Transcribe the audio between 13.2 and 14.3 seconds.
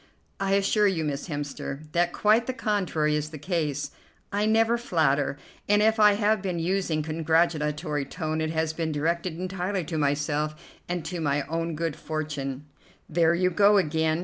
you go again.